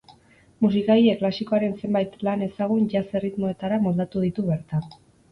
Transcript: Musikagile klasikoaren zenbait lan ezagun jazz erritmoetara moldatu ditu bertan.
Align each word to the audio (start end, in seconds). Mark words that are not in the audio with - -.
Musikagile 0.65 1.11
klasikoaren 1.17 1.75
zenbait 1.83 2.15
lan 2.27 2.43
ezagun 2.45 2.87
jazz 2.93 3.03
erritmoetara 3.19 3.77
moldatu 3.83 4.23
ditu 4.25 4.47
bertan. 4.49 4.89